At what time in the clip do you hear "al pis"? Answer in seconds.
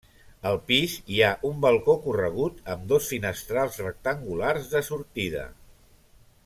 0.51-0.93